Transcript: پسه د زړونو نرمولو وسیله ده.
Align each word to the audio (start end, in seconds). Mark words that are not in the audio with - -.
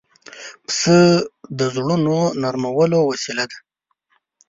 پسه 0.65 0.97
د 1.57 1.59
زړونو 1.75 2.17
نرمولو 2.41 2.99
وسیله 3.11 3.43
ده. 3.51 3.57